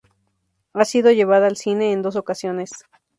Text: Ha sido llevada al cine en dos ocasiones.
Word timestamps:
Ha 0.73 0.83
sido 0.83 1.11
llevada 1.11 1.45
al 1.45 1.57
cine 1.57 1.91
en 1.91 2.01
dos 2.01 2.15
ocasiones. 2.15 2.71